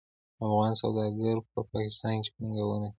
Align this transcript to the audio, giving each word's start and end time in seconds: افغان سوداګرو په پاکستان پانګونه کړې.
افغان 0.45 0.71
سوداګرو 0.81 1.47
په 1.51 1.59
پاکستان 1.71 2.13
پانګونه 2.33 2.87
کړې. 2.89 2.89